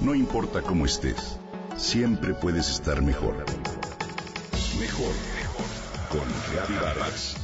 [0.00, 1.38] No importa cómo estés,
[1.76, 3.36] siempre puedes estar mejor.
[4.78, 5.66] Mejor, mejor.
[6.10, 7.36] Con Reavivadas.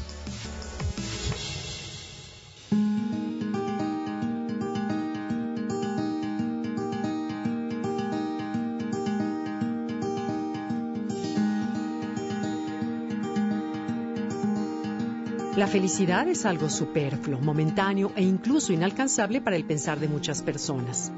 [15.61, 21.12] La felicidad es algo superfluo, momentáneo e incluso inalcanzable para el pensar de muchas personas.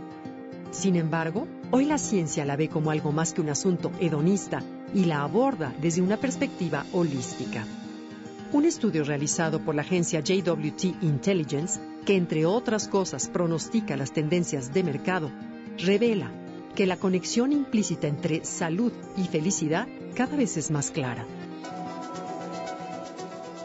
[0.73, 4.62] Sin embargo, hoy la ciencia la ve como algo más que un asunto hedonista
[4.95, 7.66] y la aborda desde una perspectiva holística.
[8.52, 14.73] Un estudio realizado por la agencia JWT Intelligence, que entre otras cosas pronostica las tendencias
[14.73, 15.30] de mercado,
[15.77, 16.30] revela
[16.74, 21.27] que la conexión implícita entre salud y felicidad cada vez es más clara.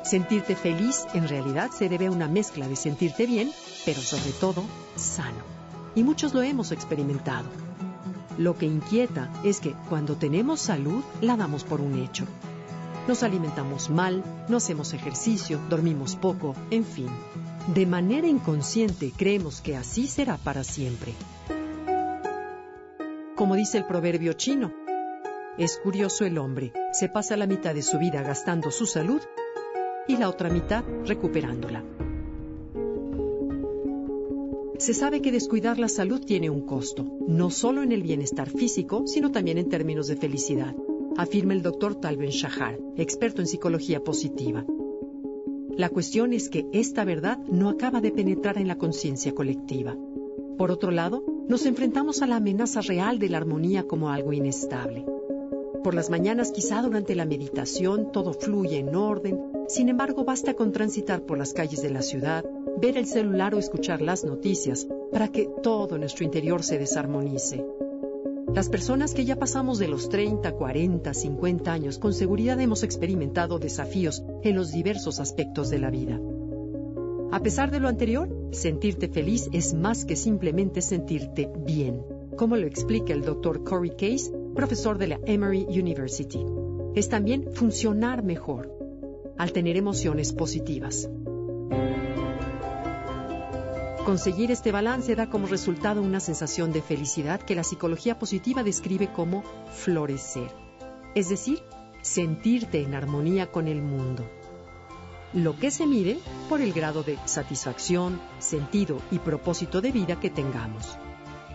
[0.04, 3.50] Sentirte feliz en realidad se debe a una mezcla de sentirte bien,
[3.86, 4.64] pero sobre todo
[4.96, 5.67] sano.
[5.98, 7.50] Y muchos lo hemos experimentado.
[8.38, 12.26] Lo que inquieta es que cuando tenemos salud la damos por un hecho.
[13.08, 17.10] Nos alimentamos mal, no hacemos ejercicio, dormimos poco, en fin.
[17.74, 21.16] De manera inconsciente creemos que así será para siempre.
[23.36, 24.72] Como dice el proverbio chino,
[25.58, 29.22] es curioso el hombre, se pasa la mitad de su vida gastando su salud
[30.08, 31.84] y la otra mitad recuperándola.
[34.78, 39.08] Se sabe que descuidar la salud tiene un costo, no solo en el bienestar físico,
[39.08, 40.76] sino también en términos de felicidad,
[41.18, 44.66] afirma el doctor Talben Shahar, experto en psicología positiva.
[45.76, 49.98] La cuestión es que esta verdad no acaba de penetrar en la conciencia colectiva.
[50.60, 55.06] Por otro lado, nos enfrentamos a la amenaza real de la armonía como algo inestable.
[55.84, 60.72] Por las mañanas, quizá durante la meditación, todo fluye en orden, sin embargo, basta con
[60.72, 62.46] transitar por las calles de la ciudad,
[62.80, 67.66] ver el celular o escuchar las noticias para que todo nuestro interior se desarmonice.
[68.54, 73.60] Las personas que ya pasamos de los 30, 40, 50 años con seguridad hemos experimentado
[73.60, 76.20] desafíos en los diversos aspectos de la vida.
[77.32, 82.02] A pesar de lo anterior, sentirte feliz es más que simplemente sentirte bien,
[82.38, 83.64] como lo explica el Dr.
[83.64, 86.46] Corey Case, profesor de la Emory University.
[86.96, 88.72] Es también funcionar mejor,
[89.38, 91.10] al tener emociones positivas.
[94.08, 99.12] Conseguir este balance da como resultado una sensación de felicidad que la psicología positiva describe
[99.12, 100.50] como florecer,
[101.14, 101.62] es decir,
[102.04, 104.24] sentirte en armonía con el mundo.
[105.34, 110.30] Lo que se mide por el grado de satisfacción, sentido y propósito de vida que
[110.30, 110.98] tengamos.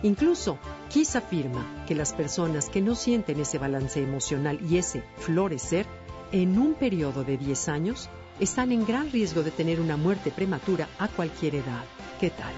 [0.03, 0.59] Incluso,
[0.89, 5.87] Kiss afirma que las personas que no sienten ese balance emocional y ese florecer
[6.31, 10.87] en un periodo de 10 años están en gran riesgo de tener una muerte prematura
[10.99, 11.83] a cualquier edad.
[12.19, 12.53] ¿Qué tal?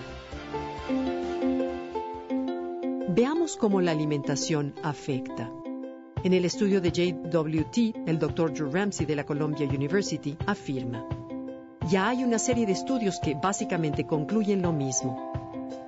[3.10, 5.52] Veamos cómo la alimentación afecta.
[6.24, 8.54] En el estudio de JWT, el Dr.
[8.54, 11.08] Drew Ramsey de la Columbia University afirma,
[11.88, 15.35] ya hay una serie de estudios que básicamente concluyen lo mismo.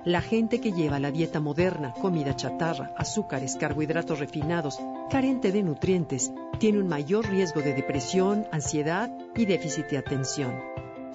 [0.04, 4.78] La gente que lleva la dieta moderna, comida chatarra, azúcares, carbohidratos refinados,
[5.10, 10.52] carente de nutrientes, tiene un mayor riesgo de depresión, ansiedad y déficit de atención.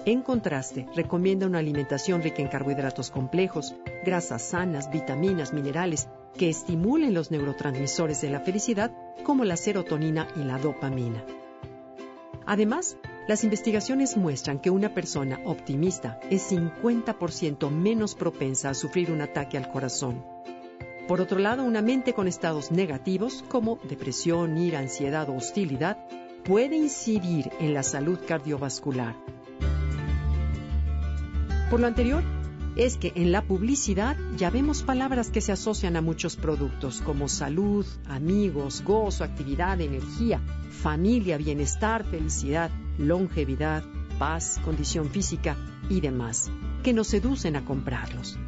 [0.06, 7.14] En contraste, recomienda una alimentación rica en carbohidratos complejos, grasas sanas, vitaminas, minerales, que estimulen
[7.14, 8.90] los neurotransmisores de la felicidad
[9.22, 11.24] como la serotonina y la dopamina.
[12.44, 19.22] Además, las investigaciones muestran que una persona optimista es 50% menos propensa a sufrir un
[19.22, 20.22] ataque al corazón.
[21.08, 25.98] Por otro lado, una mente con estados negativos como depresión, ira, ansiedad o hostilidad
[26.44, 29.14] puede incidir en la salud cardiovascular.
[31.70, 32.22] Por lo anterior,
[32.76, 37.28] es que en la publicidad ya vemos palabras que se asocian a muchos productos como
[37.28, 40.40] salud, amigos, gozo, actividad, energía,
[40.70, 43.84] familia, bienestar, felicidad, longevidad,
[44.18, 45.56] paz, condición física
[45.88, 46.50] y demás,
[46.82, 48.38] que nos seducen a comprarlos.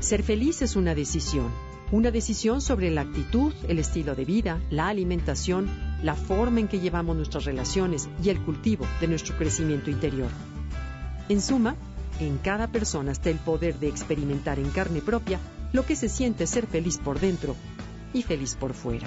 [0.00, 1.50] Ser feliz es una decisión,
[1.92, 5.68] una decisión sobre la actitud, el estilo de vida, la alimentación,
[6.02, 10.30] la forma en que llevamos nuestras relaciones y el cultivo de nuestro crecimiento interior.
[11.28, 11.76] En suma,
[12.18, 15.38] en cada persona está el poder de experimentar en carne propia
[15.72, 17.56] lo que se siente ser feliz por dentro
[18.12, 19.06] y feliz por fuera.